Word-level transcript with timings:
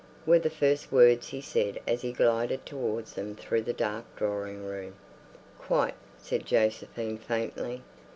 were 0.25 0.39
the 0.39 0.49
first 0.49 0.91
words 0.91 1.27
he 1.27 1.39
said 1.39 1.79
as 1.87 2.01
he 2.01 2.11
glided 2.11 2.65
towards 2.65 3.13
them 3.13 3.35
through 3.35 3.61
the 3.61 3.71
dark 3.71 4.03
drawing 4.15 4.65
room. 4.65 4.95
"Quite," 5.59 5.93
said 6.17 6.43
Josephine 6.43 7.19
faintly. 7.19 7.83